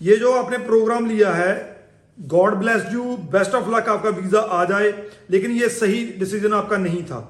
ये 0.00 0.16
जो 0.16 0.32
आपने 0.34 0.58
प्रोग्राम 0.60 1.08
लिया 1.08 1.32
है 1.32 1.52
god 2.18 2.54
bless 2.54 2.86
you 2.92 3.16
best 3.32 3.54
of 3.54 3.68
luck 3.70 3.88
आपका 3.88 4.10
वीज़ा 4.10 4.40
आ 4.40 4.64
जाए, 4.64 4.92
लेकिन 5.30 5.50
ये 5.52 5.68
सही 5.70 6.04
डिसीज़न 6.18 6.52
आपका 6.54 6.76
नहीं 6.78 7.02
था। 7.04 7.20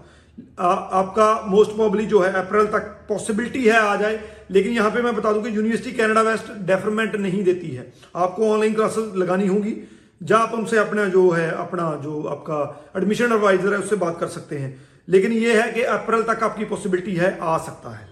आ, 0.60 0.68
आपका 0.68 1.46
मोस्ट 1.46 1.70
प्रॉबली 1.70 2.06
जो 2.06 2.20
है 2.20 2.32
अप्रैल 2.32 2.66
तक 2.66 2.88
पॉसिबिलिटी 3.08 3.64
है 3.64 3.78
आ 3.78 3.94
जाए 3.96 4.20
लेकिन 4.50 4.72
यहाँ 4.72 4.90
पे 4.90 5.02
मैं 5.02 5.14
बता 5.16 5.32
दूँ 5.32 5.42
कि 5.42 5.56
यूनिवर्सिटी 5.56 5.92
कनाडा 5.92 6.22
वेस्ट 6.22 6.52
डेफरमेंट 6.66 7.16
नहीं 7.16 7.42
देती 7.44 7.68
है। 7.68 7.92
आपको 8.16 8.52
ऑनलाइन 8.52 8.74
क्लासेस 8.74 9.12
लगानी 9.16 9.46
होगी 9.46 9.74
जहाँ 10.22 10.42
आप 10.42 10.54
उनसे 10.54 10.76
अपना 10.76 11.04
जो 11.08 11.28
है 11.30 11.50
अपना 11.50 11.84
जो 12.02 12.22
आपका 12.22 12.58
एडमिशन 12.96 13.32
एडवाइजर 13.32 13.72
है 13.72 13.78
उससे 13.78 13.96
बात 13.96 14.18
कर 14.20 14.28
सकते 14.28 14.58
हैं। 14.58 14.70
लेकिन 15.08 15.32
यह 15.32 15.62
है 15.62 15.70
कि 15.72 15.82
अप्रैल 15.82 16.22
तक 16.22 16.42
आपकी 16.42 16.64
पॉसिबिलिटी 16.64 17.14
है 17.14 17.38
आ 17.42 17.56
सकता 17.58 17.90
है। 17.90 18.08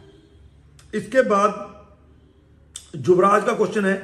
इसके 0.95 1.23
बाद 1.23 1.67
युवराज 3.09 3.45
का 3.45 3.53
क्वेश्चन 3.53 3.85
है। 3.85 3.97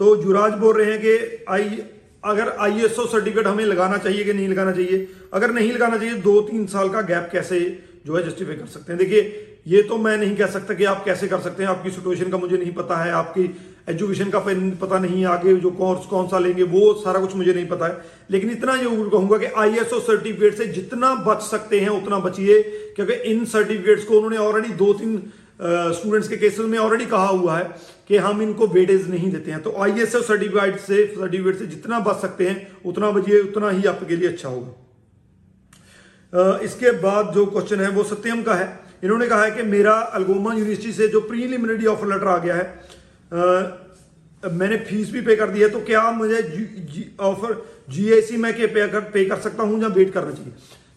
तो 0.00 0.14
युवराज 0.22 0.52
बोल 0.52 0.76
रहे 0.76 0.92
हैं 0.92 1.00
कि 1.00 1.44
आई 1.48 1.82
अगर 2.22 2.48
आईएसओ 2.60 3.06
सर्टिफिकेट 3.06 3.46
हमें 3.46 3.64
लगाना 3.64 3.96
चाहिए 3.98 4.24
कि 4.24 4.32
नहीं 4.32 4.48
लगाना 4.48 4.72
चाहिए? 4.72 5.06
अगर 5.32 5.50
नहीं 5.52 5.72
लगाना 5.72 5.96
चाहिए 5.96 6.14
दो 6.22 6.40
तीन 6.42 6.66
साल 6.66 6.88
का 6.88 7.00
गैप 7.02 7.28
कैसे 7.32 7.60
जो 8.06 8.16
है 8.16 8.22
जस्टिफाई 8.24 8.54
कर 8.54 8.66
सकते 8.68 8.92
हैं? 8.92 8.98
देखिए, 8.98 9.48
ये 9.68 9.82
तो 9.82 9.96
मैं 9.98 10.16
नहीं 10.18 10.36
कह 10.36 10.46
सकता 10.48 10.74
कि 10.74 10.84
आप 10.84 11.04
कैसे 11.04 11.28
कर 11.28 11.40
सकते 11.40 11.62
हैं। 11.62 11.70
आपकी 11.70 11.90
सिचुएशन 11.90 12.30
का 12.30 12.38
मुझे 12.38 12.56
नहीं 12.56 12.72
पता 12.74 12.96
है, 12.96 13.10
आपकी 13.12 13.44
एजुकेशन 13.88 14.30
का 14.30 14.38
पता 14.80 14.98
नहीं 14.98 15.24
आगे 15.26 15.54
जो 15.56 15.70
कोर्स 15.72 16.06
कौन 16.06 16.26
सा 16.28 16.38
लेंगे, 16.38 16.62
वो 16.64 16.92
सारा 16.94 17.20
कुछ 17.20 17.34
मुझे 17.36 17.52
नहीं 17.52 17.66
पता 17.68 17.86
है। 17.86 18.00
लेकिन 18.30 18.50
इतना 18.50 18.76
ज़रूर 18.76 19.08
कहूँगा 19.10 19.38
कि 19.38 19.46
आईएसओ 19.58 20.00
सर्टिफिकेट 20.00 20.56
से 20.56 20.66
जितना 20.68 21.14
बच 21.26 21.42
सकते 21.42 21.80
हैं, 21.80 21.88
उतना 21.90 22.18
बचिए, 22.20 22.62
क्योंकि 22.96 23.12
इन 23.30 23.44
सर्टिफिकेट्स 23.46 24.04
को 24.04 24.16
उन्होंने 24.16 24.36
ऑलरेडी 24.38 24.74
दो 24.74 24.92
तीन 24.94 25.16
स्टूडेंट्स 25.62 26.28
के 26.28 26.36
केसेस 26.36 26.66
में 26.66 26.78
ऑलरेडी 26.78 27.06
कहा 27.06 27.26
हुआ 27.26 27.56
है। 27.58 27.64
कि 28.12 28.18
हम 28.18 28.40
इनको 28.42 28.66
वेटेज 28.68 29.08
नहीं 29.10 29.30
देते 29.30 29.50
हैं। 29.50 29.60
तो 29.62 29.70
आईएसओ 29.82 30.20
सर्टिफिकेट 30.22 30.80
से 30.80 30.96
सर्टिफिकेट 31.08 31.58
से 31.58 31.66
जितना 31.66 31.98
बच 32.00 32.16
सकते 32.20 32.48
हैं 32.48 32.56
उतना 32.86 33.10
बचिए 33.10 33.38
उतना 33.40 33.70
ही 33.70 33.84
आपके 33.86 34.16
लिए 34.16 34.28
अच्छा 34.28 34.48
होगा। 34.48 34.72
इसके 36.62 36.90
बाद 37.00 37.30
जो 37.34 37.44
क्वेश्चन 37.46 37.80
है 37.80 37.88
वो 37.90 38.04
सत्यम 38.04 38.42
का 38.42 38.54
है। 38.54 38.66
इन्होंने 39.04 39.26
कहा 39.28 39.44
है 39.44 39.50
कि 39.50 39.62
मेरा 39.68 39.92
अलगोमा 39.92 40.52
यूनिवर्सिटी 40.54 40.92
से 40.92 41.08
जो 41.08 41.20
प्रीलिमिनरी 41.22 41.86
ऑफ़र 41.86 42.08
लेटर 42.08 42.26
आ 42.26 42.36
गया 42.38 42.56
है 42.56 42.64
आ, 42.64 44.52
मैंने 44.52 44.76
फ़ीस 44.84 45.10
भी 45.10 45.20
पे 45.22 45.36
कर 45.36 45.50
दी 45.50 45.60
है 45.60 45.68
तो 45.70 45.80
क्या 45.82 46.10
मुझे 46.12 46.42
ऑफ़र 47.22 47.56
जीआईसी 47.90 48.36
में 48.36 48.52
के 48.54 48.66
पे 48.68 48.86
कर, 48.88 49.00
पे 49.00 49.24
कर 49.24 49.40
सकता 49.40 49.62
हूँ 49.62 49.80
या 49.82 49.88
वेट 49.90 50.12
करना 50.12 50.30
चाहिए? 50.32 50.52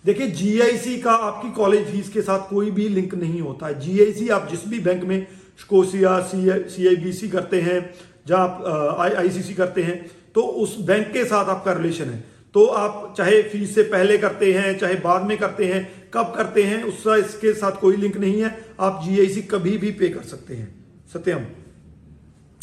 देखिए 0.05 0.27
जीआईसी 0.34 0.98
का 1.01 1.12
आपकी 1.24 1.51
कॉलेज 1.53 1.88
फ़ीस 1.88 2.10
के 2.10 2.22
साथ 2.22 2.50
कोई 2.50 2.72
भी 2.72 2.89
लिंक 2.89 3.15
नहीं 3.15 3.41
होता 3.41 3.67
है। 3.67 3.79
जीआईसी 3.79 4.29
आप 4.29 4.48
जिस 4.51 4.67
भी 4.67 4.79
बैंक 4.81 5.03
में 5.03 5.27
स्कोसिया 5.59 6.19
सी 6.21 6.88
आई 6.88 6.95
बी 6.95 7.12
सी 7.13 7.29
करते 7.29 7.62
हैं, 7.62 7.79
जहाँ 8.27 8.47
आप 8.47 9.00
आई 9.17 9.29
सी 9.29 9.41
सी 9.41 9.53
करते 9.53 9.83
हैं 9.83 10.05
तो 10.35 10.41
उस 10.41 10.77
बैंक 10.81 11.07
के 11.07 11.24
साथ 11.25 11.50
आपका 11.50 11.74
रिलेशन 11.74 12.05
है। 12.05 12.24
तो 12.55 12.65
आप 12.65 13.13
चाहे 13.17 13.41
फ़ीस 13.43 13.74
से 13.75 13.83
पहले 13.85 14.17
करते 14.17 14.51
हैं, 14.53 14.77
चाहे 14.79 14.95
बाद 14.95 15.25
में 15.25 15.38
करते 15.38 15.65
हैं, 15.65 16.09
कब 16.13 16.33
करते 16.38 16.63
हैं 16.63 16.83
उसका 16.83 17.15
इसके 17.17 17.53
साथ 17.53 17.79
कोई 17.79 17.95
लिंक 17.97 18.17
नहीं 18.17 18.41
है। 18.41 18.55
आप 18.79 19.01
जीआईसी 19.05 19.41
कभी 19.43 19.77
भी 19.77 19.91
पे 19.91 20.09
कर 20.09 20.24
सकते 20.24 20.55
हैं। 20.55 20.67
सत्यम। 21.13 21.45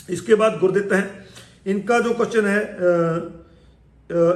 इसके 0.08 0.34
बाद 0.34 0.58
गुरदित 0.60 0.92
हैं। 0.92 1.04
इनका 1.66 1.98
जो 1.98 2.12
क्वेश्चन 2.14 2.46
है 2.46 2.60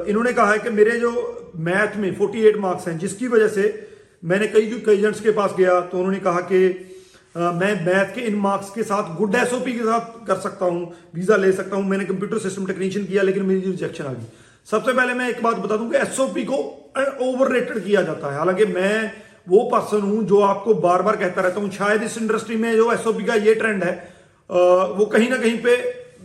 इन्होंने 0.09 0.33
कहा 0.33 0.51
है 0.53 0.59
कि 0.59 0.71
मेरे 0.71 0.99
जो 0.99 1.13
मैथ 1.61 1.97
में 1.97 2.11
48 2.13 2.57
मार्क्स 2.57 2.89
हैं, 2.89 2.99
जिसकी 2.99 3.29
वजह 3.29 3.49
से 3.49 3.89
मैंने 4.23 4.47
कई 4.49 4.67
कई 4.87 4.95
एजेंट्स 4.95 5.21
के 5.21 5.31
पास 5.31 5.55
गया 5.59 5.81
तो 5.83 5.99
उन्होंने 5.99 6.19
कहा 6.21 6.41
कि 6.43 6.69
मैं 7.37 7.73
मैथ 7.87 8.15
के 8.15 8.21
इन 8.23 8.35
मार्क्स 8.39 8.71
के 8.71 8.83
साथ 8.83 9.17
गुड 9.17 9.35
एसओपी 9.35 9.73
के 9.73 9.85
साथ 9.85 10.27
कर 10.27 10.37
सकता 10.41 10.65
हूँ 10.65 10.93
वीज़ा 11.15 11.37
ले 11.37 11.51
सकता 11.53 11.77
हूँ। 11.77 11.85
मैंने 11.85 12.05
कंप्यूटर 12.05 12.39
सिस्टम 12.39 12.67
टेक्नीशियन 12.67 13.07
किया, 13.07 13.23
लेकिन 13.23 13.43
मेरी 13.45 13.61
रिजेक्शन 13.61 14.05
आ 14.05 14.13
गई। 14.13 14.27
सबसे 14.69 14.93
पहले 14.93 15.15
मैं 15.15 15.29
एक 15.31 15.43
बात 15.43 15.57
बता 15.59 15.77
दूँ 15.77 15.91
कि 15.91 15.97
एसओपी 15.99 16.45
को 16.45 16.57
ओवर 17.23 17.61
किया 17.61 18.03
जाता 18.03 18.31
है। 18.31 18.39
हालाँकि 18.39 18.65
मैं 18.67 19.13
वो 19.49 19.63
पर्सन 19.71 20.01
हूँ 20.03 20.25
जो 20.27 20.41
आपको 20.43 20.75
बार 20.77 21.03
बार 21.03 21.17
कहता 21.17 21.43
रहता 21.43 21.61
हूँ, 21.61 21.71
शायद 21.73 22.03
इस 22.03 22.19
इंडस्ट्री 22.19 22.57
में 22.57 22.75
जो 22.77 22.93
एसओपी 22.93 23.25
का 23.25 23.35
ये 23.37 23.55
ट्रेंड 23.55 23.85
है 23.85 23.93
वो 24.97 25.07
कहीं 25.07 25.29
ना 25.31 25.37
कहीं 25.37 25.59
पे 25.63 25.77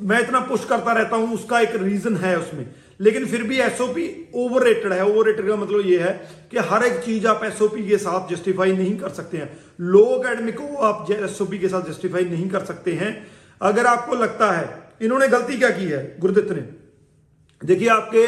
मैं 0.01 0.19
इतना 0.19 0.39
पुश 0.41 0.65
करता 0.65 0.93
रहता 0.93 1.15
हूँ, 1.15 1.33
उसका 1.33 1.59
एक 1.59 1.75
रीजन 1.83 2.15
है 2.17 2.37
उसमें। 2.39 2.65
लेकिन 3.01 3.25
फिर 3.25 3.43
भी 3.43 3.59
एसओपी 3.59 4.31
ओवर 4.35 4.67
है। 4.93 5.05
ओवर 5.05 5.31
का 5.31 5.55
मतलब 5.55 5.85
ये 5.85 5.99
है 5.99 6.11
कि 6.51 6.57
हर 6.57 6.83
एक 6.83 6.99
चीज़ 7.03 7.27
आप 7.27 7.43
एसओपी 7.43 7.87
के 7.87 7.97
साथ 7.97 8.29
जस्टिफाई 8.29 8.71
नहीं 8.71 8.97
कर 8.97 9.09
सकते 9.09 9.37
हैं। 9.37 9.49
लो 9.81 10.03
अकेडमिक 10.05 10.57
को 10.57 10.75
आप 10.77 11.11
एसओपी 11.11 11.57
के 11.57 11.67
साथ 11.67 11.89
जस्टिफाई 11.89 12.25
नहीं 12.25 12.49
कर 12.49 12.63
सकते 12.65 12.93
हैं। 12.93 13.27
अगर 13.61 13.85
आपको 13.85 14.15
लगता 14.15 14.51
है, 14.51 14.69
इन्होंने 15.01 15.27
गलती 15.27 15.57
क्या 15.57 15.69
की 15.69 15.85
है? 15.85 16.15
गुरुदत्त 16.19 16.51
ने। 16.51 16.61
देखिए, 17.61 17.87
आपके 17.87 18.25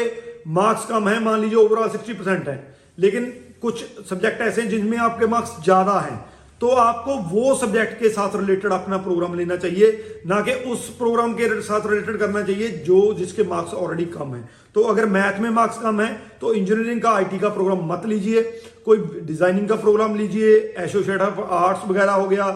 मार्क्स 0.50 0.84
कम 0.84 1.08
है, 1.08 1.18
मान 1.20 1.40
लीजिए 1.40 1.58
ओवरऑल 1.58 1.88
सिक्सटी 1.88 2.12
परसेंट 2.12 2.48
है। 2.48 2.76
लेकिन 2.98 3.32
कुछ 3.62 3.84
सब्जेक्ट 4.10 4.40
ऐसे 4.40 4.62
हैं 4.62 4.68
जिनमें 4.68 4.98
आपके 4.98 5.26
मार्क्स 5.26 5.64
ज़्यादा 5.64 5.98
हैं। 6.00 6.33
तो 6.60 6.68
आपको 6.70 7.14
वो 7.30 7.54
सब्जेक्ट 7.54 7.98
के 8.00 8.08
साथ 8.08 8.36
रिलेटेड 8.36 8.72
अपना 8.72 8.96
प्रोग्राम 8.98 9.34
लेना 9.34 9.56
चाहिए 9.56 10.20
ना 10.26 10.40
कि 10.40 10.52
उस 10.72 10.88
प्रोग्राम 10.98 11.32
के 11.34 11.60
साथ 11.62 11.86
रिलेटेड 11.86 12.16
करना 12.18 12.42
चाहिए 12.42 12.68
जो 12.84 12.98
जिसके 13.14 13.42
मार्क्स 13.44 13.74
ऑलरेडी 13.74 14.04
कम 14.12 14.34
है। 14.34 14.42
तो 14.74 14.82
अगर 14.84 15.06
मैथ 15.08 15.40
में 15.40 15.48
मार्क्स 15.52 15.78
कम 15.78 16.00
है 16.00 16.08
तो 16.40 16.52
इंजीनियरिंग 16.54 17.00
का 17.02 17.10
आईटी 17.12 17.38
का 17.38 17.48
प्रोग्राम 17.50 17.84
मत 17.92 18.06
लीजिए 18.06 18.42
कोई 18.84 18.98
डिज़ाइनिंग 19.22 19.68
का 19.68 19.76
प्रोग्राम 19.76 20.14
लीजिए 20.16 20.54
एसोसिएट 20.78 21.20
ऑफ़ 21.20 21.40
आर्ट्स 21.54 21.88
वगैरह 21.88 22.12
हो 22.12 22.28
गया 22.28 22.48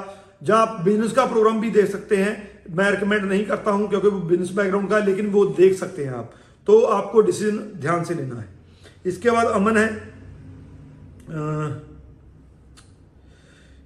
जहाँ 0.42 0.60
आप 0.62 0.80
बिज़नेस 0.84 1.12
का 1.12 1.24
प्रोग्राम 1.26 1.60
भी 1.60 1.70
देख 1.70 1.90
सकते 1.90 2.16
हैं। 2.16 2.36
मैं 2.70 2.90
रिकमेंड 2.90 3.24
नहीं 3.24 3.44
करता 3.46 3.70
हूँ 3.70 3.88
क्योंकि 3.88 4.08
वो 4.08 4.18
बिज़नेस 4.20 4.50
बैकग्राउंड 4.52 4.88
का 4.90 4.96
है 4.96 5.06
लेकिन 5.06 5.30
वो 5.30 5.44
देख 5.56 5.78
सकते 5.78 6.04
हैं 6.04 6.12
आप। 6.14 6.30
तो 6.66 6.80
आपको 6.82 7.20
डिसीज़न 7.22 7.56
ध्यान 7.80 8.04
से 8.04 8.14
लेना 8.14 8.40
है। 8.40 8.48
इसके 9.06 9.30
बाद 9.30 9.46
अमन 9.48 9.76
है। 9.76 9.86
आ, 11.28 11.68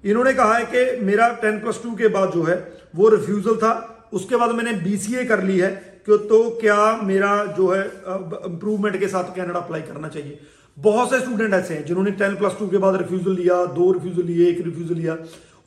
इन्होंने 0.03 0.33
कहा 0.33 0.53
है 0.53 0.65
कि 0.65 1.05
मेरा 1.05 1.27
टेन 1.41 1.59
प्लस 1.59 1.79
टू 1.83 1.95
के 1.95 2.07
बाद 2.09 2.31
जो 2.31 2.43
है, 2.43 2.55
वो 2.95 3.09
रिफ्यूजल 3.09 3.55
था। 3.57 3.73
उसके 4.13 4.35
बाद 4.35 4.51
मैंने 4.51 4.73
बीसीए 4.81 5.23
कर 5.25 5.43
ली 5.43 5.57
है 5.59 5.69
कि 6.05 6.17
तो 6.29 6.49
क्या 6.61 6.75
मेरा 7.03 7.33
जो 7.57 7.69
है 7.69 7.83
इंप्रूवमेंट 7.83 8.99
के 8.99 9.07
साथ 9.07 9.35
कैनेडा 9.35 9.59
अप्लाई 9.59 9.81
करना 9.81 10.07
चाहिए। 10.07 10.39
बहुत 10.77 11.09
से 11.09 11.19
स्टूडेंट 11.19 11.53
ऐसे 11.53 11.73
हैं 11.73 11.85
जिन्होंने 11.85 12.11
टेन 12.13 12.35
प्लस 12.35 12.55
टू 12.59 12.67
के 12.67 12.77
बाद 12.77 12.95
रिफ्यूजल 12.95 13.31
लिया, 13.33 13.65
दो 13.65 13.91
रिफ्यूजल 13.91 14.23
लिए, 14.23 14.49
एक 14.49 14.61
रिफ्यूजल 14.65 14.95
लिया। 14.95 15.17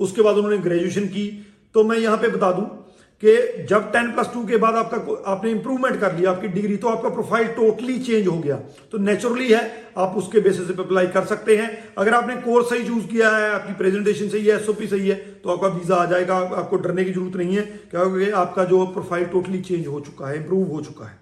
उसके 0.01 0.23
बाद 0.23 0.37
उन्होंने 0.37 0.59
ग्रेजुएशन 0.59 1.07
की। 1.09 1.29
तो 1.75 1.85
मैं 1.85 1.99
यहाँ 1.99 2.17
पे 2.17 2.29
बता 2.29 2.51
दूँ 2.53 2.65
कि 3.23 3.65
जब 3.67 3.91
10 3.93 4.11
प्लस 4.15 4.27
टू 4.33 4.45
के 4.47 4.57
बाद 4.57 4.75
आपका 4.75 5.23
आपने 5.33 5.51
इंप्रूवमेंट 5.51 6.01
कर 6.01 6.15
लिया 6.15 6.31
आपकी 6.31 6.49
डिग्री 6.51 6.77
तो 6.77 6.89
आपका 6.89 7.09
प्रोफ़ाइल 7.11 7.47
टोटली 7.55 7.99
चेंज 8.01 8.27
हो 8.27 8.37
गया। 8.39 8.57
तो 8.93 8.99
नेचुरली 9.01 9.49
है 9.49 9.63
आप 9.99 10.15
उसके 10.17 10.41
बेसिस 10.41 10.67
पे 10.69 10.83
अप्लाई 10.83 11.07
कर 11.09 11.25
सकते 11.27 11.57
हैं। 11.57 11.69
अगर 11.99 12.15
आपने 12.15 12.37
कोर्स 12.43 12.69
सही 12.71 12.87
चूज़ 12.87 13.07
किया 13.07 13.31
है 13.31 13.51
आपकी 13.51 13.75
प्रेजेंटेशन 13.75 14.29
सही 14.29 14.45
है 14.47 14.57
एसओपी 14.57 14.87
सही 14.87 15.09
है 15.09 15.17
तो 15.45 15.51
आपका 15.51 15.69
वीज़ा 15.69 15.97
आ 15.97 16.05
जाएगा 16.07 16.37
आपको 16.37 16.77
डरने 16.79 17.05
की 17.05 17.13
ज़रूरत 17.13 17.37
नहीं 17.37 17.57
है 17.57 17.63
क्योंकि 17.91 18.31
आपका 18.43 18.65
जो 18.65 18.85
प्रोफ़ाइल 18.89 19.25
टोटली 19.27 19.61
चेंज 19.61 19.87
हो 19.87 20.01
चुका 20.01 20.29
है 20.29 20.37
इंप्रूव 20.37 20.67
हो 20.67 20.81
चुका 20.83 21.07
है। 21.07 21.19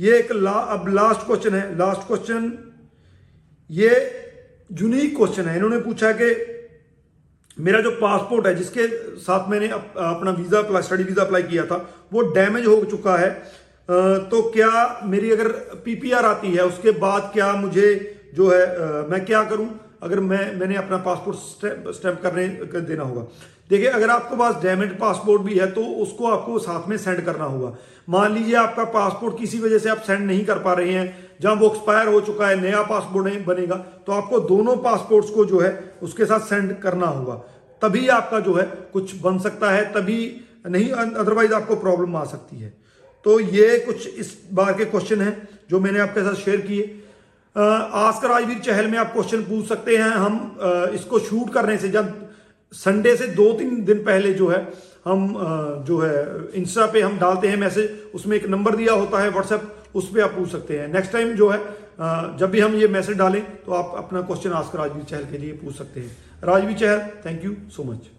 ये 0.00 0.18
एक 0.18 0.32
ला, 0.32 0.50
अब 0.50 0.88
लास्ट 0.94 1.26
क्वेश्चन 1.26 1.54
है। 1.54 1.76
लास्ट 1.78 2.06
क्वेश्चन 2.06 2.52
ये 3.70 3.90
यूनिक 4.72 5.16
क्वेश्चन 5.16 5.42
है। 5.42 5.56
इन्होंने 5.56 5.78
पूछा 5.80 6.10
कि 6.12 6.30
मेरा 7.56 7.80
जो 7.80 7.90
पासपोर्ट 7.92 8.46
है, 8.46 8.54
जिसके 8.54 8.86
साथ 9.18 9.48
मैंने 9.50 9.68
अपना 9.68 10.30
visa 10.32 10.58
apply 10.58 10.82
study 10.82 11.04
visa 11.04 11.22
apply 11.22 11.42
किया 11.44 11.64
था, 11.66 11.76
वो 12.12 12.22
डैमेज 12.32 12.66
हो 12.66 12.82
चुका 12.86 13.16
है। 13.16 13.30
तो 14.28 14.42
क्या 14.50 15.00
मेरी 15.04 15.30
अगर 15.30 15.48
पीपीआर 15.84 16.24
आती 16.24 16.52
है, 16.52 16.64
उसके 16.64 16.90
बाद 16.98 17.30
क्या 17.32 17.52
मुझे 17.54 17.88
जो 18.34 18.50
है 18.50 19.08
मैं 19.08 19.24
क्या 19.24 19.42
करूँ? 19.44 19.68
अगर 20.02 20.20
मैं, 20.20 20.54
मैंने 20.56 20.76
अपना 20.76 20.96
पासपोर्ट 20.98 21.36
स्टैंप 21.94 22.20
करने, 22.22 22.48
कर 22.48 22.80
देना 22.80 23.02
होगा। 23.02 23.22
देखिए, 23.70 23.88
अगर 23.88 24.10
आपके 24.10 24.36
पास 24.36 24.54
डैमेज 24.62 24.90
पासपोर्ट 24.98 25.42
भी 25.42 25.58
है 25.58 25.70
तो 25.72 25.82
उसको 26.02 26.26
आपको 26.28 26.58
साथ 26.58 26.88
में 26.88 26.96
सेंड 26.98 27.24
करना 27.24 27.44
होगा। 27.44 27.76
मान 28.08 28.34
लीजिए 28.34 28.54
आपका 28.56 28.84
पासपोर्ट 28.92 29.38
किसी 29.38 29.58
वजह 29.60 29.78
से 29.78 29.88
आप 29.90 30.00
सेंड 30.00 30.26
नहीं 30.26 30.44
कर 30.44 30.58
पा 30.58 30.72
रहे 30.72 30.92
हैं 30.92 31.23
जहाँ 31.40 31.54
वो 31.56 31.68
एक्सपायर 31.68 32.08
हो 32.08 32.20
चुका 32.20 32.46
है, 32.48 32.60
नया 32.60 32.82
पासपोर्ट 32.84 33.26
नहीं 33.26 33.44
बनेगा 33.44 33.76
तो 34.06 34.12
आपको 34.12 34.40
दोनों 34.42 34.76
पासपोर्ट्स 34.78 35.30
को 35.30 35.44
जो 35.44 35.60
है, 35.60 35.72
उसके 36.02 36.24
साथ 36.24 36.40
सेंड 36.40 36.78
करना 36.80 37.06
होगा। 37.08 37.34
तभी 37.82 38.06
आपका 38.10 38.40
जो 38.40 38.54
है, 38.54 38.64
कुछ 38.92 39.14
बन 39.20 39.38
सकता 39.38 39.70
है, 39.70 39.92
तभी 39.92 40.18
नहीं 40.66 40.90
अदरवाइज़ 40.90 41.52
आपको 41.52 41.76
प्रॉब्लम 41.76 42.16
आ 42.16 42.24
सकती 42.24 42.56
है। 42.56 42.72
तो 43.24 43.38
ये 43.40 43.78
कुछ 43.78 44.06
इस 44.08 44.36
बार 44.52 44.72
के 44.72 44.84
क्वेश्चन 44.84 45.20
हैं, 45.20 45.48
जो 45.70 45.80
मैंने 45.80 46.00
आपके 46.00 46.22
साथ 46.22 46.34
शेयर 46.34 46.60
किए। 46.60 46.82
आस्कर 47.56 48.28
राजवीर 48.28 48.58
चहल 48.58 48.86
में 48.86 48.98
आप 48.98 49.12
क्वेश्चन 49.12 49.42
पूछ 49.42 49.66
सकते 49.68 49.96
हैं। 49.96 50.10
हम 50.10 50.92
इसको 50.94 51.18
शूट 51.20 51.52
करने 51.52 51.76
से, 51.78 51.88
जब 51.88 52.12
संडे 52.72 53.16
से 53.16 53.26
दो 53.28 53.52
तीन 53.52 53.84
दिन 53.84 54.02
पहले 54.04 54.32
जो 54.34 54.48
है 54.48 54.62
हम 55.04 55.26
जो 55.86 55.98
है 55.98 56.14
इंस्टा 56.54 56.86
पे 56.86 57.00
हम 57.00 57.18
डालते 57.18 57.48
हैं 57.48 57.56
मैसेज, 57.56 57.90
उसमें 58.14 58.36
एक 58.36 58.46
नंबर 58.48 58.76
दिया 58.76 58.92
होता 58.94 59.22
है 59.22 59.30
व्हाट्सएप 59.30 59.94
उस 59.94 60.08
पर 60.10 60.20
आप 60.20 60.30
पूछ 60.30 60.50
सकते 60.52 60.78
हैं। 60.78 60.88
नेक्स्ट 60.92 61.12
टाइम 61.12 61.32
जो 61.34 61.48
है 61.50 61.58
जब 62.38 62.50
भी 62.50 62.60
हम 62.60 62.74
ये 62.74 62.88
मैसेज 62.90 63.16
डालें 63.18 63.42
तो 63.66 63.72
आप 63.72 63.94
अपना 63.98 64.20
क्वेश्चन 64.22 64.52
आस्कर 64.52 64.78
राजवीर 64.78 65.04
चहल 65.04 65.24
के 65.30 65.38
लिए 65.38 65.52
पूछ 65.54 65.76
सकते 65.76 66.00
हैं। 66.00 66.16
Rajveer 66.44 66.78
Chahal 66.78 66.98
thank 67.26 67.44
you 67.44 67.54
so 67.76 67.84
much 67.84 68.10